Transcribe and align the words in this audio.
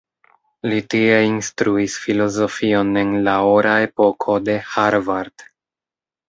Li 0.69 0.77
tie 0.93 1.17
instruis 1.25 1.97
filozofion 2.05 2.89
en 3.03 3.13
la 3.29 3.37
ora 3.51 3.75
epoko 3.91 4.39
de 4.49 4.57
Harvard. 4.73 5.47